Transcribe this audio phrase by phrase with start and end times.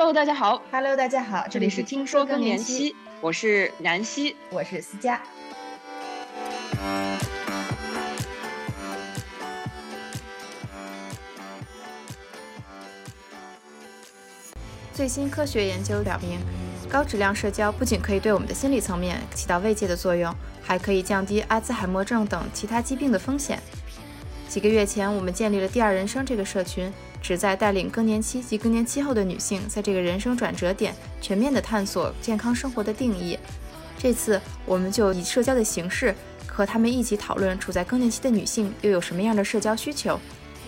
[0.00, 0.62] Hello，大家好。
[0.72, 5.20] Hello，大家好，这里是听说更年期，我是南希，我是思佳。
[14.94, 16.38] 最新科学研究表明，
[16.88, 23.60] 高质量社交不仅可以对我们的心理层面起到慰藉的作用，还可以降低阿兹海默症等其他疾病的风险。
[24.48, 26.90] 几个月前，我们建立了“第二人生”这个社群，
[27.22, 33.38] 旨在带领更年期及更年期后的女性，在这个人生转折点全面地探索健康生活的定义。
[33.98, 36.14] 这次，我们就以社交的形式
[36.46, 40.18] 和她们一起讨论，处在更年期的女性又有什么样的社交需求。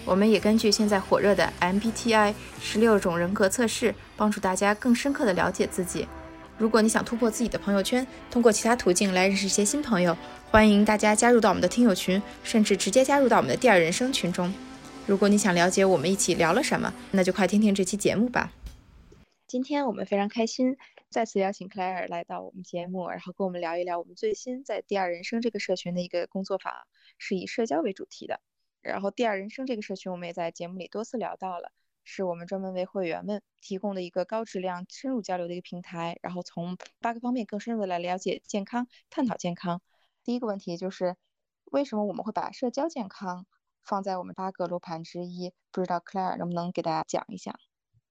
[0.04, 6.06] 我们也根据现在火热的 MBTI 十六种人格测试，帮助大家更深刻地了解自己。
[6.58, 10.16] 如果你想突破自己的朋友圈，通过其他途径来认识一些新朋友，
[10.50, 14.52] 欢迎大家加入到我们的听友群，甚至直接加入到我们的第二人生群中。
[15.04, 18.52] 如果你想了解我们一起聊了什么，那就快听听这期节目吧。
[19.48, 20.76] 今天我们非常开心，
[21.10, 26.72] 再次邀请克莱尔来到我们节目，然后跟我们聊一聊我们最新在第二人生这个社群的一个工作坊，
[27.18, 28.40] 是以社交为主题的。
[28.80, 31.72] 然后，第二人生这个社群，我们也在节目里多次聊到了，
[32.04, 36.16] 是我们专门为会员们提供的一个高质量、深入交流的一个平台。
[36.22, 39.82] 然后，从八个方面更深入的来了解健康，探讨健康。
[40.22, 41.16] 第一个问题就是，
[41.64, 43.46] 为什么我们会把社交健康
[43.84, 45.52] 放在我们八个楼盘之一？
[45.70, 47.54] 不知道 Claire 能不能给大家讲一下？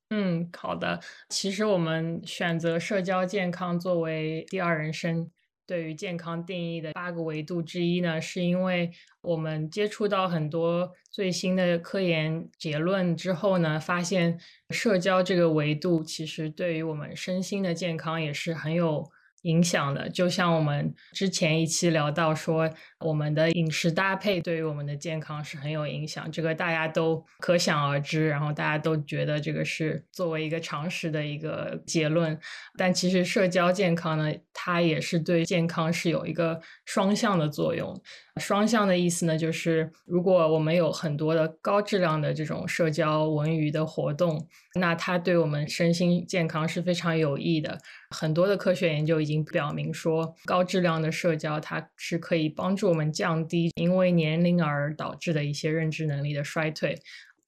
[0.10, 1.00] 嗯，好的。
[1.30, 5.32] 其实我们选择社交健康作为第二人生。
[5.68, 14.38] 对于健康定义的八个维度之一呢，是因为我们接触到很多最新的科研结论之后呢，发现
[14.72, 19.10] 社交这个维度其实对于我们身心的健康也是很有
[19.44, 20.10] 影响的。
[20.10, 32.40] 就像我们之前一期聊到说，我们的饮食搭配对于我们的健康是很有影响，这个大家都可想而知，然后大家都觉得这个是作为一个常识的一个结论。
[32.78, 38.00] 但其实社交健康呢，它也是对健康是有一个双向的作用。
[38.38, 47.78] 双向的意思呢，就是如果我们有很多的高质量的这种社交文娱的活动，那它对我们身心健康是非常有益的。
[48.16, 56.98] 很多的科学研究已经表明说，高质量的社交它是可以帮助我们降低因为年龄而导致的一些认知能力的衰退。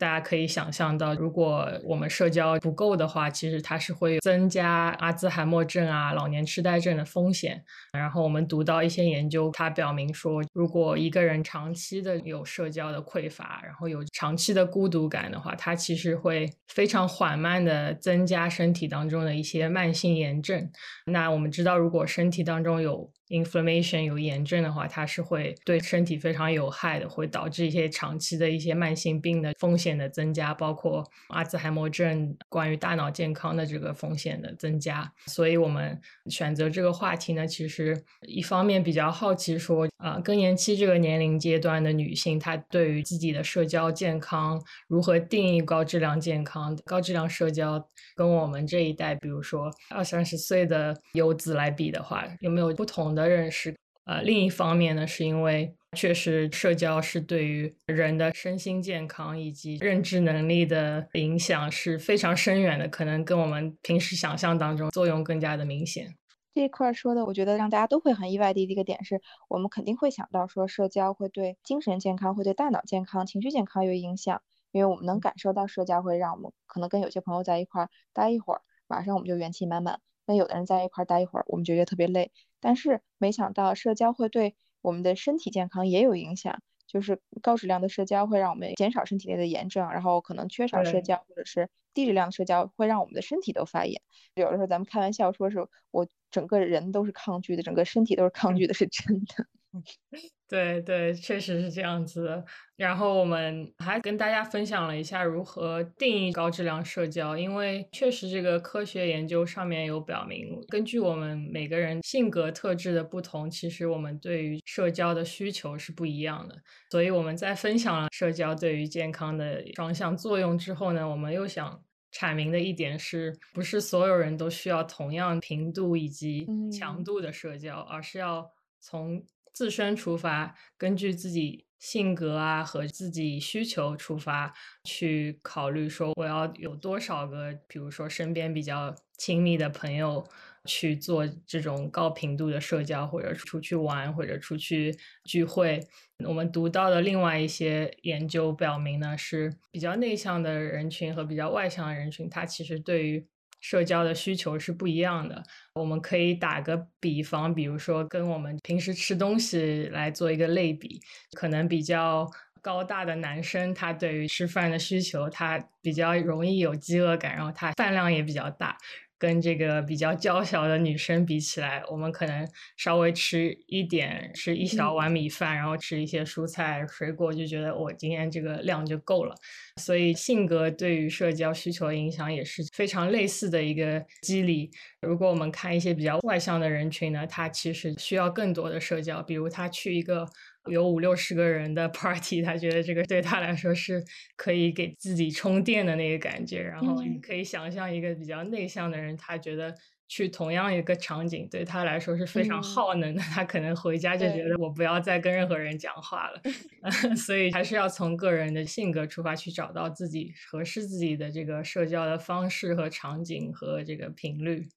[0.04, 7.64] 大家可以想象到，如果我们社交不够的话，其实它是会增加阿兹海默症啊、老年痴呆症的风险。
[7.94, 20.70] 然后我们读到一些研究，它表明说，如果一个人长期的有社交的匮乏，然后有长期的孤独感的话，它其实会非常缓慢的增加身体当中的一些慢性炎症。
[21.06, 35.12] 那我们知道，如果身体当中有 inflammation 有炎症的话，它是会对身体非常有害的，会导致一些长期的一些慢性病的风险的增加，包括阿兹海默症，关于大脑健康的这个风险的增加。
[35.26, 36.00] 所以我们
[36.30, 47.84] 选择这个话题呢，其实一方面比较好奇说，啊、更年期这个年龄阶段的女性，她对于自己的社交健康如何定义高质量健康、高质量社交，
[48.16, 53.76] 跟我们这一代，比如说二三十岁的游子来比的话，有没有不同的认识？
[54.06, 66.14] 呃，另一方面呢，是因为确实社交是对于人的身心健康以及认知能力的影响是非常深远的，可能跟我们平时想象当中作用更加的明显。
[66.54, 74.42] 这一块说的，我觉得让大家都会很意外的一个点是，我们肯定会想到说，社交会对精神健康、会对大脑健康、情绪健康有影响，
[74.72, 80.02] 因为我们能感受到社交会让我们可能跟有些朋友在一块儿待一会儿，马上我们就元气满满。
[80.26, 82.32] 跟有的人在一块儿待一会儿，我们就觉得特别累。
[82.64, 94.02] 但是没想到社交会对我们的身体健康也有影响，就是高质量的社交会让我们减少身体内的炎症，然后可能缺少社交或者是低质量的社交会让我们的身体都发炎。
[94.36, 99.46] 有的时候咱们开玩笑说是我整个人都是抗拒的，整个身体都是抗拒的，是真的。
[100.48, 102.46] 对对，确实是这样子的。
[102.76, 116.56] 然后我们还跟大家分享了一下如何定义高质量社交，因为确实这个科学研究上面有表明，根据我们每个人性格特质的不同，其实我们对于社交的需求是不一样的。
[116.92, 128.48] 所以我们在分享了社交对于健康的双向作用之后呢，我们又想阐明的一点是，不是所有人都需要同样频度以及强度的社交，而是要
[128.80, 134.54] 从自身出发，根据自己性格啊和自己需求出发，
[134.84, 140.26] 去考虑说我要有多少个，比如说身边比较亲密的朋友
[140.66, 145.80] 去做这种高频度的社交，或者出去玩，或者出去聚会。
[146.26, 153.28] 我们读到的另外一些研究表明呢，是比较内向的人群和比较外向的人群，他其实对于
[153.64, 155.42] 社交的需求是不一样的。
[155.76, 161.00] 我们可以打个比方，比如说跟我们平时吃东西来做一个类比，
[161.32, 162.30] 可能比较
[162.62, 168.78] 高大的男生，他对于吃饭的需求，他比较容易有饥饿感，然后他饭量也比较大。
[169.20, 172.46] 跟这个比较娇小的女生比起来，我们可能
[172.76, 179.34] 稍微吃一点，吃一小碗米饭，然后吃一些蔬菜水果，就觉得我今天这个量就够了。
[179.82, 184.70] 所以性格对于社交需求影响也是非常类似的一个机理。
[185.02, 190.28] 如果我们看一些比较外向的人群呢，他其实需要更多的社交，比如他去一个。
[190.72, 194.02] 有五六十个人的 party，他觉得这个对他来说是
[194.38, 196.62] 可以给自己充电的那个感觉。
[196.62, 199.76] 然后你可以想象一个比较内向的人，他觉得
[200.14, 203.22] 去同样一个场景对他来说是非常耗能的。
[203.24, 206.40] 他可能回家就觉得我不要再跟任何人讲话了。
[207.18, 214.70] 所以还是要从个人的性格出发，去找到自己合适自己的这个社交的方式和场景和这个频率。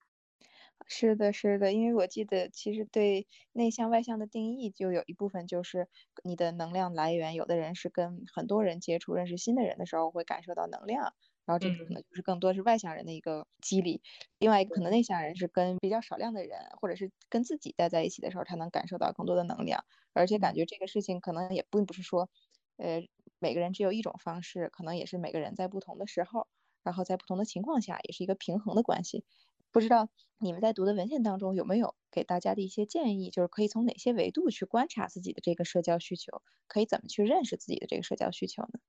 [0.89, 5.89] 是的，是的，因为我记得其实对内向外向的定义，就有一部分就是
[6.25, 7.35] 你的能量来源。
[7.35, 11.13] 有的人是跟很多人接触、认识新的人的时候会感受到能量，
[11.47, 14.03] 然后这个可能就是更多是外向人的一个激励。
[14.39, 19.85] 另外一个可能内向人是跟比较少量的人，或者是跟自己待在一起的时候，他能感受到更多的能量。
[20.13, 22.29] 而且感觉这个事情可能也并不是说，
[22.77, 23.03] 呃，
[23.39, 26.49] 每个人只有一种方式，可能也是每个人在不同的时候，
[26.83, 29.25] 然后在不同的情况下，也是一个平衡的关系。
[29.73, 30.09] 不知道
[30.39, 38.81] 你们在读的文献当中有没有给大家的一些建议，就是可以从哪些维度去观察自己的这个社交需求，可以怎么去认识自己的这个社交需求呢？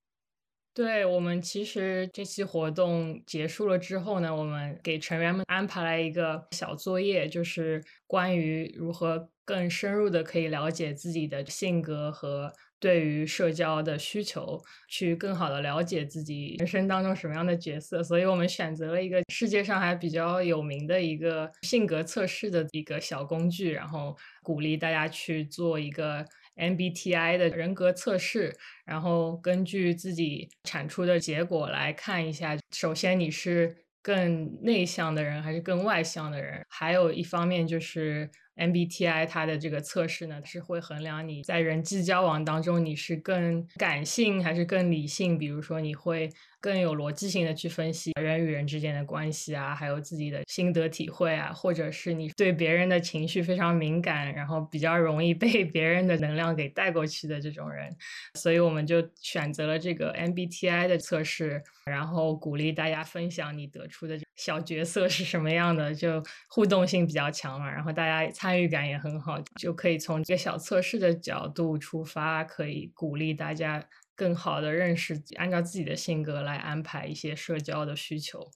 [0.78, 12.54] 对我们其实这期活动结束了之后呢，我们给成员们安排了一个小作业，就是关于如何更深入的可以了解自己的性格和。
[12.80, 26.24] 对于社交的需求，去更好的了解自己人生当中什么样的角色，所以我们选择了一个世界上还比较有名的一个性格测试的一个小工具，然后鼓励大家去做一个
[26.58, 28.56] MBTI 的人格测试，
[28.86, 38.30] 然后根据自己产出的结果来看一下，首先你是更内向的人还是更外向的人，还有一方面就是。
[38.58, 45.38] MBTI 它的这个测试呢，是会衡量你在人际交往当中你是更感性还是更理性。
[45.38, 46.28] 比如说，你会
[46.60, 57.90] 更有逻辑性的去分析人与人之间的关系啊，还有自己的心得体会啊，或者是你对别人的情绪非常敏感，然后比较容易被别人的能量给带过去的这种人。
[58.34, 68.58] 所以我们就选择了这个 MBTI 的测试，然后鼓励大家分享你得出的小角色是什么样的，就互动性比较强嘛，然后大家参。
[68.58, 78.52] 与感也很好，就可以从这个小测试的角度出发，可以鼓励大家更好的认识，按照自己的性格来安排一些社交的需求。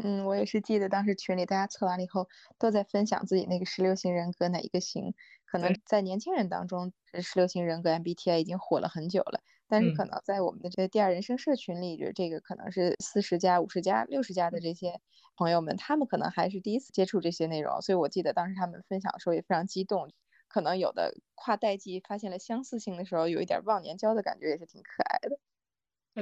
[0.00, 5.12] 嗯，我也是记得当时群里大家测完了以后，都在分享自己那个十六型人格哪一个型。
[5.44, 9.40] 可能在年轻人当中，十六型人格 MBTI 已经火了很久了。
[9.66, 15.00] 但是可能在我们的这个第二人生社群里，就这个可能是四十加、五十加、六十加的这些
[15.36, 20.12] 朋友们，他们可能还是第一次接触这些内容，所以我记得当时他们分享的时候也非常激动。
[20.48, 25.38] 可能有的跨代际发现了相似性的时候，有一点忘年交的感觉，也是挺可爱的。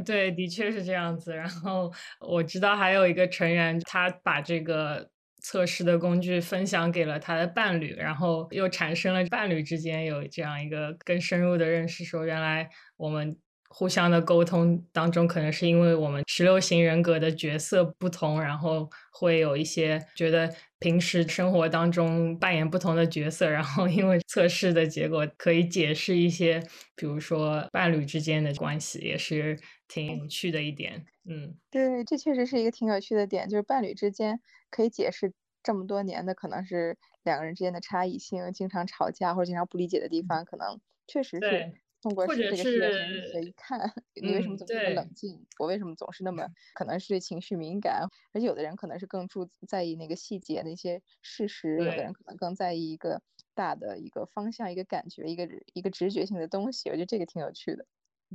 [0.05, 1.35] 对，的确是这样子。
[1.35, 5.11] 然后我知道还有一个成员，他把这个。
[5.43, 12.03] 测试的工具分享给了他的伴侣，然后又产生了伴侣之间有这样一个更深入的认识。
[12.05, 13.39] 说原来我们
[13.79, 26.59] 互相的沟通当中，可能是因为我们十六型人格的角色不同，然后会有一些觉得平时生活当中扮演不同的角色，然后因为测试的结果可以解释一些，
[26.95, 31.05] 比如说伴侣之间的关系，也是挺有趣的一点。
[31.29, 34.41] 嗯，对，这确实是一个挺有趣的点，就是伴侣之间。
[34.71, 41.73] 可以解释这么多年的可能是两个人之间的差异性，经常吵架或者经常不理解的地方，可能确实是
[42.07, 43.81] 通过这个视觉一看，
[44.23, 45.45] 你为什么总是那么冷静？
[45.59, 48.03] 我为什么总是那么可能是情绪敏感？
[48.33, 53.21] 而且有的人可能是更注在意那个细节的一些事实，有的人可能更在意一个
[53.55, 56.89] 大的一个方向、一个感觉、一个一个直觉性的东西。
[56.91, 57.87] 我觉得这个挺有趣的。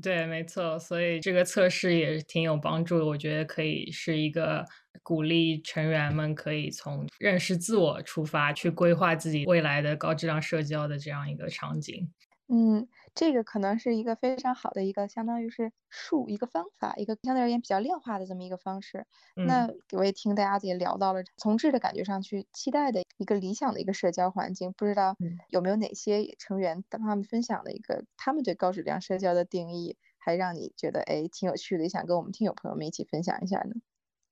[0.01, 3.05] 对，没错，所以这个测试也是挺有帮助的。
[3.05, 4.65] 我觉得可以是一个
[5.03, 12.09] 鼓励成员们可以从认识自我出发，去规划自己未来的高质量社交的这样一个场景。
[12.47, 12.87] 嗯。
[13.13, 19.05] 这个可能是一个非常好的一个，相当于是术一个方法，一个相对而言比较量化的这么一个方式。
[19.41, 25.17] 那我也听大家也聊到了从质的感觉上去期待的一个理想的一个社交环境，不知道
[25.49, 33.75] 有没有哪些成员跟他们分享的一个他们对高质量社交的定义，还让你觉得哎挺有趣的，也想跟我们听友朋友们一起分享一下呢？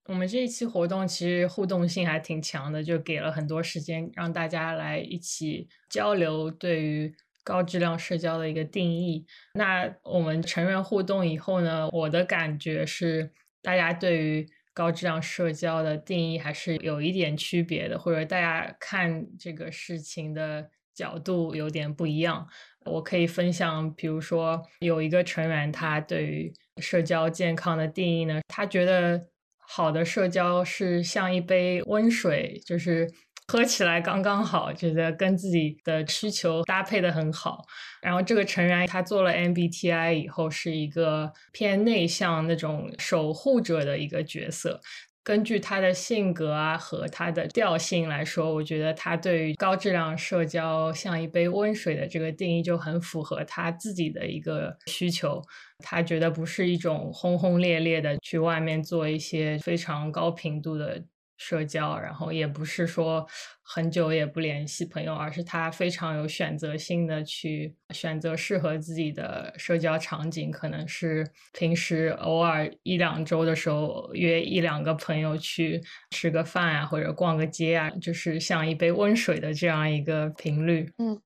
[0.05, 7.13] 我们这一期活动其实互动性还挺强的，就给了很多时间让大家来一起交流对于
[7.49, 9.25] 高质量社交的一个定义。
[9.55, 13.31] 那我们成员互动以后呢，我的感觉是，
[13.63, 22.47] 大家对于高质量社交的定义还是有一点区别的，或者大家看这个事情的角度有点不一样。
[22.85, 29.27] 我可以分享，比如说有一个成员，他对于社交健康的定义呢，他觉得。
[29.71, 33.07] 好的社交是像一杯温水，就是
[33.49, 37.65] 喝起来刚刚好，觉得跟自己的需求搭配的很好。
[37.99, 44.79] 然后这个成员他做了 MBTI 以后，是一个偏内向那种守护者的一个角色。
[45.23, 55.41] 根据他的性格啊和他的调性来说，我觉得他对于高质量社交像一杯温水的这个定义就很符合他自己的一个需求。
[55.83, 61.03] 他觉得不是一种轰轰烈烈的去外面做一些非常高频度的。
[61.39, 63.25] 社交，然后也不是说
[63.63, 75.81] 很久也不联系朋友，而是他非常有选择性的去选择适合自己的社交场景，可能是平时偶尔一两周的时候约一两个朋友去
[76.11, 80.91] 吃个饭啊，或者逛个街啊，就是像一杯温水的这样一个频率。
[80.97, 81.19] 嗯，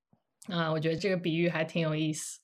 [0.47, 2.39] 啊，我觉得这个比喻还挺有意思。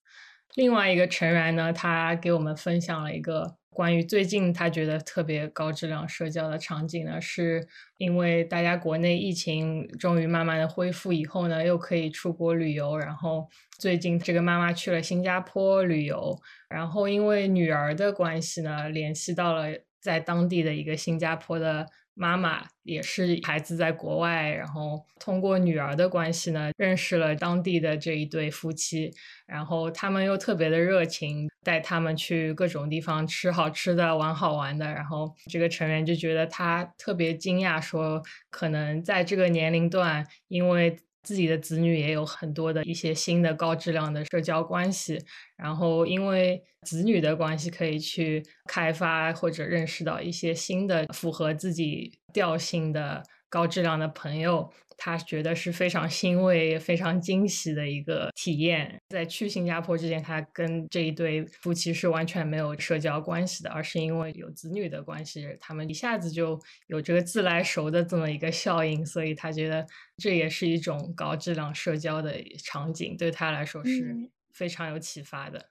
[0.56, 3.60] 另外一个成员呢，他给我们分享了一个。
[3.80, 7.66] 关于最近他觉得特别高质量社交的场景呢，是
[7.98, 12.98] 因为大家国内疫情终于慢慢的恢复以后呢，又可以出国旅游。
[12.98, 16.38] 然后最近这个妈妈去了新加坡旅游，
[16.70, 19.68] 然后因为女儿的关系呢，联系到了
[20.02, 21.86] 在当地的一个新加坡的。
[22.14, 29.12] 妈妈也是孩子在国外，然后通过女儿的关系呢，认识了当地的这一对夫妻，
[29.46, 34.86] 然后他们又特别的热情，带他们去各种地方吃好吃的、玩好玩的。
[34.94, 40.98] 然后这个成员就觉得他特别惊讶，说可能在这个年龄段，因为。
[41.30, 45.24] 自己的子女也有很多的一些新的高质量的社交关系，
[45.56, 54.74] 然后因为子女的关系可以去开发或者认识到一些新的符合自己调性的高质量的朋友。
[55.02, 59.02] 他觉得是非常欣慰、非常惊喜的一个体验。
[59.08, 69.06] 在去新加坡之前，他跟这一对夫妻是完全没有社交关系的，而是因为有子女的关系，他们一下子就有这个自来熟的这么一个效应。
[69.06, 69.88] 所以他觉得
[70.18, 75.70] 这也是一种高质量社交的场景，对他来说是非常有启发的。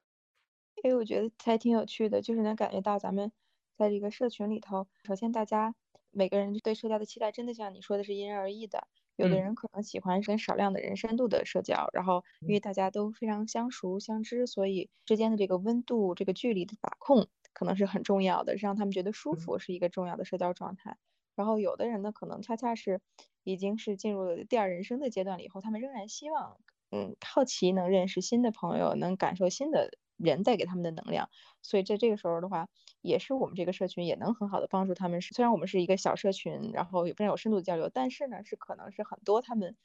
[0.83, 3.31] 因为我觉得还挺有趣的，就是能感觉到咱们
[3.77, 5.75] 在这个社群里头，首先大家
[6.11, 8.89] 每个人对社交的期待，真的像你说的是因人而异的。
[9.19, 20.97] 有的人可能喜欢跟少量的人深度的社交，然后因为大家都非常相熟相知，所以之间的这个温度、这个距离的把控可能是很重要的，让他们觉得舒服是一个重要的社交状态。
[21.35, 23.01] 然后有的人呢，可能恰恰是
[23.43, 26.57] 已经是进入了第二人生的阶段了以后，他们仍然希望，
[26.93, 29.91] 嗯，好奇能认识新的朋友，能感受新的。
[30.19, 31.31] 人带给他们的能量，
[31.63, 32.69] 所以在这个时候的话，
[33.01, 35.23] 也是我们这个社群也能很好的帮助他们。
[35.23, 39.77] 虽然我们是一个小社群，然后也非常有深度的交流，但是呢，是可能是很多他们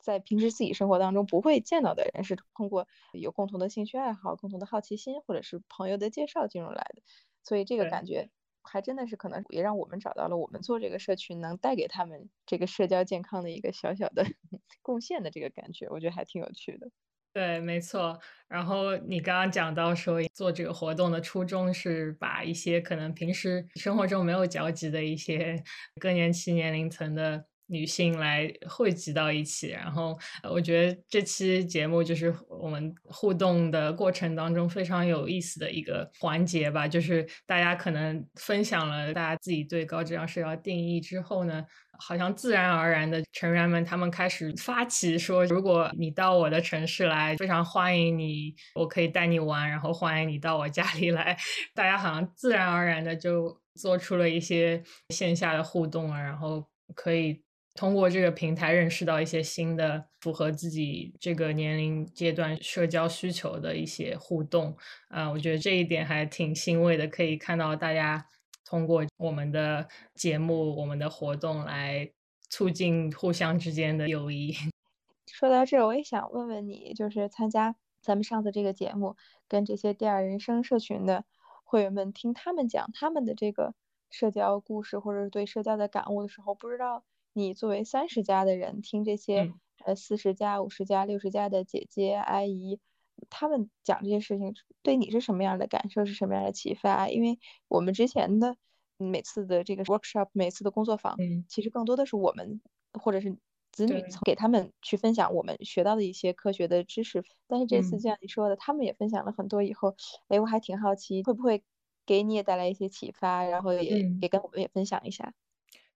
[0.00, 7.02] 在平时自己生活当中不会见到的人，是通过有共同的兴趣爱好、共同的好奇心，或者是朋友的介绍进入来的。
[7.42, 8.30] 所以这个感觉
[8.62, 14.24] 还真的是可能也让我们找到了我们做这个社群能带给他们这个社交健康的一个小小的
[14.82, 16.90] 贡献的这个感觉，我觉得还挺有趣的。
[17.36, 18.18] 对，没错。
[18.48, 25.62] 然后你刚刚讲到说做这个活动的初衷是把一些可能平时生活中没有交集的一些
[26.00, 27.44] 更年期年龄层的。
[27.68, 30.16] 女性来汇集到一起，然后
[30.48, 36.86] 我觉得这期节目就是我们互动的过程当中非常有意思的一个环节吧。
[36.86, 41.64] 就是大家可能分享了大家自己对高质量社交定义之后呢，
[41.98, 51.36] 好像自然而然的成员们他们开始发起说，如果你到我的城市来，非常欢迎你，我可以带你玩，然后欢迎你到我家里来。
[51.74, 57.45] 大家好像自然而然的就做出了一些线下的互动啊，然后可以。
[57.76, 64.76] 通过这个平台认识到一些新的符合自己这个年龄阶段社交需求的一些互动，
[65.08, 67.06] 啊，我觉得这一点还挺欣慰的。
[67.06, 68.26] 可以看到大家
[68.64, 72.10] 通过我们的节目、我们的活动来
[72.48, 74.54] 促进互相之间的友谊。
[75.30, 79.16] 说到这，我也想问问你，就是参加咱们上次这个节目，
[79.46, 81.24] 跟这些第二人生社群的
[81.62, 83.74] 会员们听他们讲他们的这个
[84.08, 87.04] 社交故事，或者是对社交的感悟的时候，不知道。
[87.36, 89.52] 你作为三十加的人，听这些
[89.84, 92.80] 呃四十加、五十加、六十加的姐姐阿姨，
[93.28, 96.06] 他们讲这些事情，对你是什么样的感受？
[96.06, 97.10] 是什么样的启发？
[97.10, 97.38] 因为
[97.68, 98.56] 我们之前的
[98.96, 101.14] 每次的这个 workshop，每次的工作坊，
[101.46, 102.62] 其实更多的是我们
[102.94, 103.36] 或者是
[103.70, 107.22] 子女给他们去分享我们学到的一些科学的知识。
[107.46, 109.94] 但是这次就像你说的，他们也分享了很多以后，
[110.28, 111.62] 哎，我还挺好奇，会不会
[112.06, 115.34] 给你也带来一些启发，然后也也跟我们也分享一下。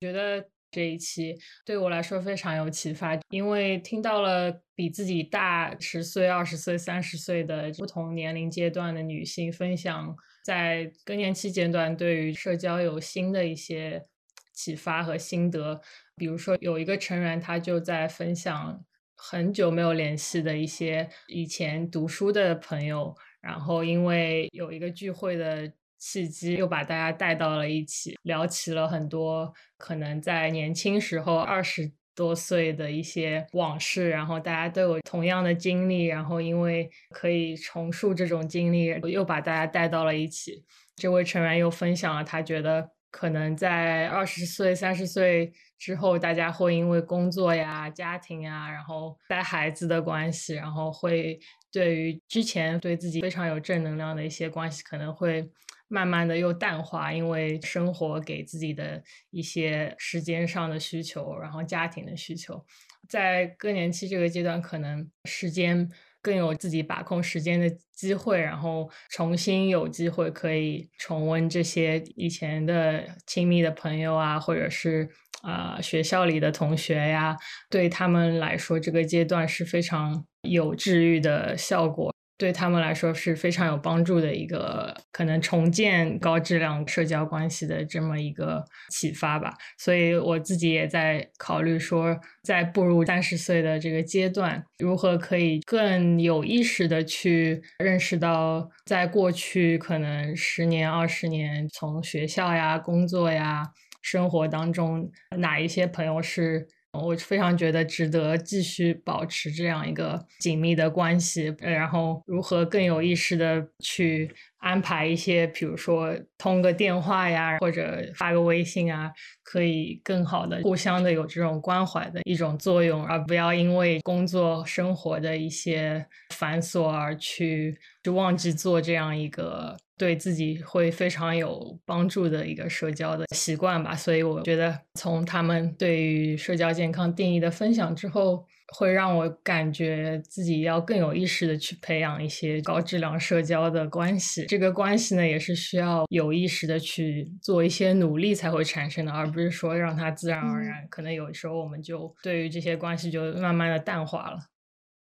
[0.01, 0.51] 觉得。
[0.71, 14.07] 这一期对我来说非常有启发，因为听到了比自己大十岁、二十岁、三十岁的不同年龄阶段的女性分享，在更年期阶段对于社交有新的一些
[14.53, 15.81] 启发和心得。
[16.17, 18.85] 比如说，有一个成员他就在分享
[19.17, 25.73] 很久没有联系的一些以前读书的朋友，然后因为有一个聚会的。
[26.01, 40.65] 契机又把大家带到了一起，聊起了很多可能在年轻时候二十多岁的一些往事，然后大家都有同样的经历，然后因为可以重述这种经历，又把大家带到了一起。
[40.97, 51.39] 这位成员又分享了他觉得可能在二十岁、三十岁之后，大家会因为工作呀、家庭呀，然后带孩子的关系，然后会
[51.73, 55.49] 对于之前对自己非常有正能量的一些关系，可能会。
[55.91, 62.65] 慢慢的又淡化，因为生活给自己的一些时间上的需求，然后家庭的需求，
[63.09, 65.91] 在更年期这个阶段，可能时间
[66.23, 75.11] 更有自己把控时间的机会，然后重新有机会可以重温这些以前的亲密的朋友啊，或者是
[75.43, 77.37] 啊学校里的同学呀，
[77.69, 82.10] 对他们来说，这个阶段是非常有治愈的效果。
[82.41, 103.69] 对他们来说是非常有帮助的一个可能重建高质量社交关系的这么一个启发吧，所以我自己也在考虑说，在步入三十岁的这个阶段，如何可以更有意识的去认识到，在过去可能十年、二十年，从学校呀、工作呀、
[104.01, 106.67] 生活当中，哪一些朋友是。
[106.93, 114.29] 我非常觉得值得继续保持这样一个紧密的关系，然后如何更有意识的去
[114.61, 119.11] 安排一些，比如说通个电话呀，或者发个微信啊，
[119.43, 129.77] 可以更好的互相的有这种关怀的一种作用，而不要因为工作生活的一些繁琐而去就忘记做这样一个。
[130.01, 144.47] 对自己会非常有帮助的一个社交的习惯吧，所以我觉得从他们对于社交健康定义的分享之后，会让我感觉自己要更有意识的去培养一些高质量社交的关系。
[144.47, 150.87] 这个关系呢，也是需要有意识的去做一些努力才会产生的，而不是说让它自然而然。
[150.89, 154.39] 可能有时候我们就对于这些关系就慢慢的淡化了。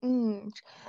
[0.01, 0.43] 嗯，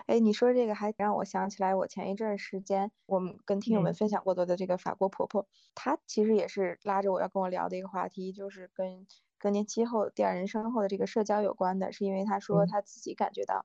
[0.06, 9.06] 哎，你说这个还让我想起来，我前一阵时间我们跟听友们分享过的这个法国婆婆，她其实也是拉着我要跟我聊的一个话题，就是跟
[9.46, 13.64] 更年期后第二人生后的这个社交有关的，是因为他说他自己感觉到。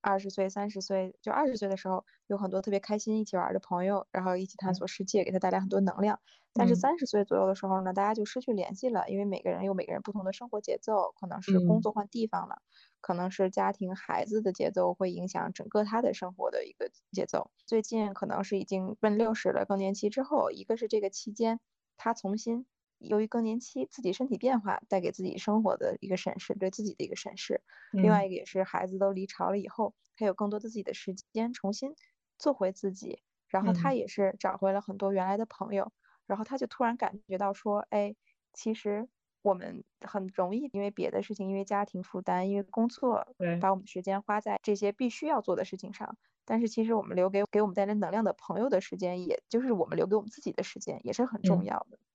[0.00, 6.18] 二十岁、三十岁，就二十岁的时候，有很多特别开心一起玩的朋友，然后一起探索世界，给他带来很多能量。
[6.54, 12.62] 但是三十岁左右的时候呢，大家就失去联系了，因为每个人有每个人不同的生活节奏，可能是工作换地方了，
[13.02, 17.50] 可能是家庭孩子的节奏会影响整个他的生活的一个节奏。
[17.66, 21.60] 最近可能是已经奔六十了，更年期之后，一个是这个期间
[21.98, 22.66] 他重新。
[22.98, 27.62] 由于更年期自己身体变化带给自己生活的一个审视，对自己的一个审视。
[27.96, 31.94] 另外一个也是孩子都离巢了以后，他有更多的自己的时间重新
[32.38, 33.22] 做回自己。
[33.48, 35.92] 然后他也是找回了很多原来的朋友。
[36.26, 38.14] 然后他就突然感觉到说，哎，
[38.52, 39.08] 其实
[39.40, 43.26] 我们很容易因为别的事情，因为家庭负担，因为工作，
[43.58, 46.18] 把我们的时间花在这些必须要做的事情上。
[46.44, 51.98] 但是其实我们留给给我们带来能量的朋友的时间，也就是我们留给我们自己的时间，也是很重要的。
[51.98, 52.07] 嗯，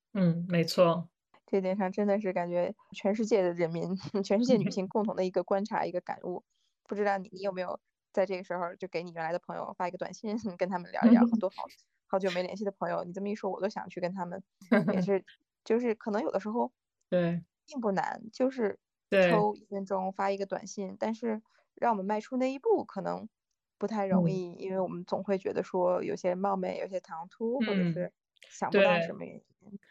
[0.47, 1.09] 没错，
[1.47, 6.43] 这点上真的是感觉全世界的人民， 全世界女性共同的一个观察，一个感悟。
[6.87, 7.79] 不知道你你有没有
[8.11, 11.63] 在这个时候就给你原来的朋友发一个短信，跟他们聊一聊，很多好
[12.07, 14.43] 好久没联系的朋友，你这么一说，我都想去跟他们，
[14.93, 15.23] 也是，
[15.65, 16.71] 就是可能有的时候，
[17.09, 18.79] 对，并不难，就是
[19.31, 21.41] 抽一分钟发一个短信，但是
[21.75, 23.27] 让我们迈出那一步可能
[23.79, 28.11] 不太容易，因为我们总会觉得说有些冒昧，有些唐突，或者是
[28.49, 29.41] 想不到什么原因。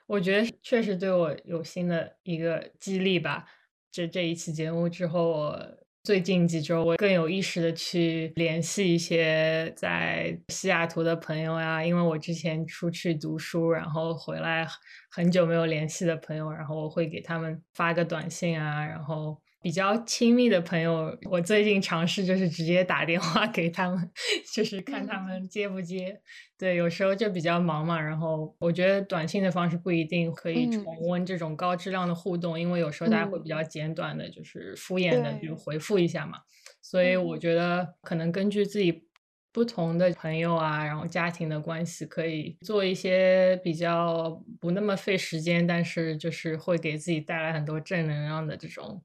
[0.06, 3.46] 我觉得确实对我有新的一个激励吧。
[3.90, 14.66] 这这一期节目之后，我最近几周我更有意识的去联系一些在西雅图的朋友呀，因为我之前出去读书，然后回来
[15.10, 24.11] 很久没有联系的朋友，然后我会给他们发个短信啊，然后比较亲密的朋友，我最近尝试就是直接打电话给他们，
[24.53, 26.20] 就是看他们接不接。
[26.59, 36.38] 对，有时候就比较忙嘛，然后我觉得短信的方式不一定可以重温这种高质量的互动，因为有时候大家会比较简短的，就是敷衍的就回复一下嘛。
[36.81, 39.05] 所以我觉得可能根据自己
[39.53, 49.03] 不同的朋友啊，然后家庭的关系，可以做一些比较不那么费时间，但是就是会给自己带来很多正能量的这种。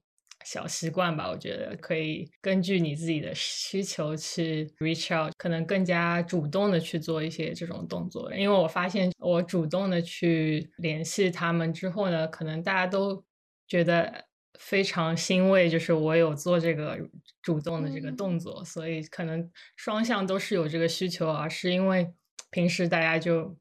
[0.50, 8.34] 小习惯吧，我觉得可以根据你自己的需求去 reach out，可能更加主动的去做一些这种动作。
[8.34, 13.22] 因为我发现我主动的去联系他们之后呢，可能大家都
[13.68, 14.24] 觉得
[14.58, 16.98] 非常欣慰，就是我有做这个
[17.42, 22.10] 主动的这个动作，所以可能双向都是有这个需求，而是因为
[22.52, 23.58] 平时大家就。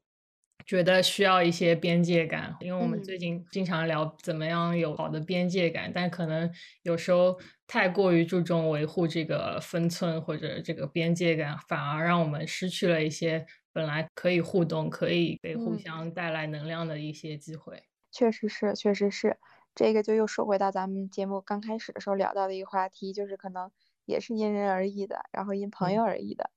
[0.67, 6.51] 觉得需要一些边界感，因为我们最近经常聊怎么样有好的边界感，但可能
[6.83, 17.81] 有时候太过于注重维护这个分寸或者这个边界感，反而让我们失去了一些本来可以互动、可以给互相带来能量的一些机会。
[18.11, 19.37] 确实是，确实是，
[19.73, 23.71] 这个就又说回到咱们节目刚开始的时候聊到的一个话题，就是可能
[24.05, 26.49] 也是因人而异的，然后因朋友而异的。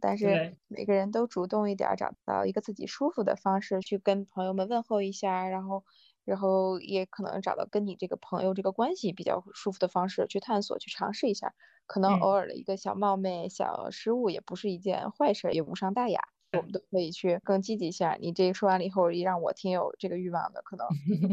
[0.00, 5.84] 但是每个人都主动一点，找到一个自己舒服的方式去跟朋友们问候一下，然后，
[6.24, 11.54] 然后也可能找到跟你这个朋友这个关系比较舒服的方式去探索、去尝试一下。
[11.86, 16.20] 可能偶尔的一个小冒昧、小失误也不是一件坏事，也无伤大雅。
[16.52, 18.16] 我们都可以去更积极一下。
[18.20, 20.60] 你这说完了以后，也让我挺有这个欲望的。
[20.62, 20.86] 可能，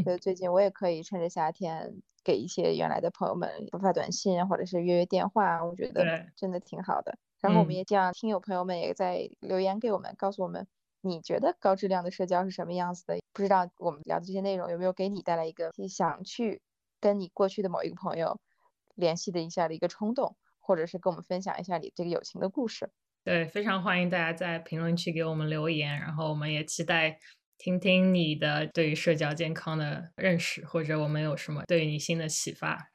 [0.03, 5.63] 所以，最近我也可以趁着夏天给一些原来的朋友们发发短信，或者是约约电话。
[5.65, 7.17] 我觉得真的挺好的。
[7.45, 10.67] 然后我们也这样，听友朋友们也在留言给我们，告诉我们
[11.01, 13.19] 你觉得高质量的社交是什么样子的？
[13.31, 16.61] 不知道我们聊的这些内容有没有给你带来一个你想去
[16.99, 18.39] 跟你过去的某一个朋友
[18.95, 22.89] 联系的一下的一个冲动，或者是跟我们分享一下你这个友情的故事？
[23.23, 27.19] 对，非常欢迎大家在评论区给我们留言，然后我们也期待
[27.57, 32.91] 听听你的对于社交健康的认识，或者我们有什么对你新的启发。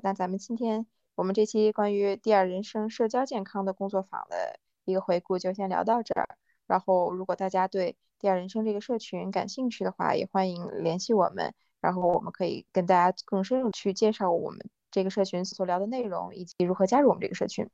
[0.00, 0.86] 那咱们今天。
[1.16, 6.28] 我们这期关于第二人生社交健康的工作坊的一个回顾就先聊到这儿。
[6.66, 17.66] 然后，如果大家对第二人生这个社群感兴趣的话，也欢迎联系我们，然后我们可以跟大家更深入去介绍我们这个社群所聊的内容，以及如何加入我们这个社群。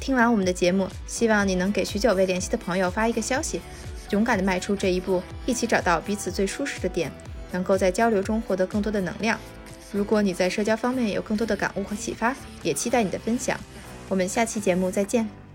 [0.00, 3.60] 听完我们的节目，希望你能给许久未联系的朋友发一个消息，
[4.10, 7.12] 勇敢地迈出这一步，一起找到彼此最舒适的点，
[7.52, 9.38] 能够在交流中获得更多的能量。
[9.96, 13.58] 如果你在社交方面有更多的感悟和启发，也期待你的分享。
[14.10, 15.45] 我们下期节目再见。